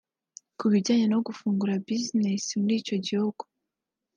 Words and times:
Ku 0.57 0.65
bijyanye 0.71 1.05
no 1.09 1.19
gufungura 1.27 1.73
bizinesi 1.85 2.51
muri 2.61 2.73
icyo 2.81 2.95
gihugu 3.05 3.43